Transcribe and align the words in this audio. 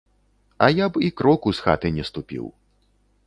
А 0.67 0.69
я 0.83 0.87
б 0.95 1.03
і 1.09 1.09
кроку 1.19 1.53
з 1.57 1.63
хаты 1.65 1.93
не 1.97 2.05
ступіў. 2.09 2.45